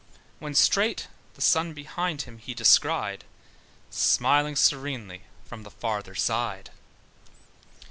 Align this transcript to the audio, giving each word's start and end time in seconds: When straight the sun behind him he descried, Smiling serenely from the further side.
When 0.39 0.55
straight 0.55 1.09
the 1.35 1.43
sun 1.43 1.73
behind 1.75 2.23
him 2.23 2.39
he 2.39 2.55
descried, 2.55 3.23
Smiling 3.91 4.55
serenely 4.55 5.25
from 5.45 5.61
the 5.61 5.69
further 5.69 6.15
side. 6.15 6.71